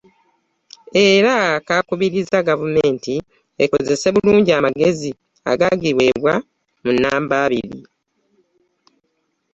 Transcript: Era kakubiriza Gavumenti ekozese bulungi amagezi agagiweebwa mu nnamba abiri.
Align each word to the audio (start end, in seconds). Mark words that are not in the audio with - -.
Era 1.09 1.35
kakubiriza 1.67 2.37
Gavumenti 2.49 3.13
ekozese 3.63 4.07
bulungi 4.15 4.51
amagezi 4.59 5.11
agagiweebwa 5.51 6.33
mu 6.83 6.91
nnamba 6.95 7.35
abiri. 7.45 7.79